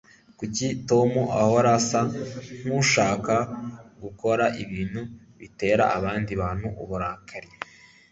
[0.37, 2.01] kuki tom ahora asa
[2.63, 3.35] nkushaka
[4.03, 5.01] gukora ibintu
[5.39, 7.49] bitera abandi bantu uburakari